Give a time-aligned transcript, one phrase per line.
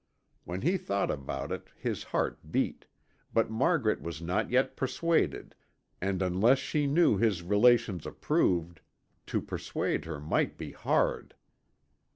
[0.45, 2.87] When he thought about it his heart beat,
[3.31, 5.53] but Margaret was not yet persuaded,
[6.01, 8.81] and unless she knew his relations approved,
[9.27, 11.35] to persuade her might be hard.